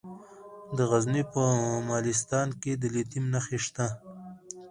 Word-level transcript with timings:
د 0.77 0.79
غزني 0.89 1.23
په 1.33 1.43
مالستان 1.89 2.47
کې 2.61 2.71
د 2.81 2.83
لیتیم 2.95 3.25
نښې 3.33 3.59
شته. 3.65 3.87